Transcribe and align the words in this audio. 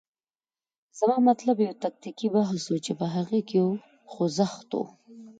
زما 0.97 1.17
مطلب 1.29 1.55
یو 1.65 1.73
تکتیکي 1.83 2.27
بحث 2.35 2.63
و، 2.69 2.73
چې 2.85 2.91
په 2.99 3.05
هغه 3.15 3.39
کې 3.47 3.55
یو 3.61 3.69
خوځښت 4.11 4.69
وي. 4.77 4.85